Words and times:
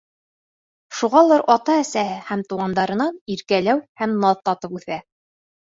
Шуғалыр 0.99 1.43
ата-әсәһе 1.57 2.17
һәм 2.31 2.43
туғандарынан 2.49 3.23
иркәләү 3.37 3.87
һәм 4.03 4.19
наҙ 4.27 4.45
татып 4.51 4.77
үҫә. 4.83 5.01